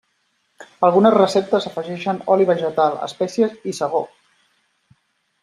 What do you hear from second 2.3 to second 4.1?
oli vegetal, espècies i segó.